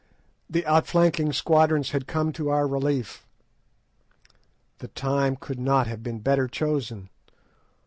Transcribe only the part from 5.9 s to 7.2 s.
been better chosen.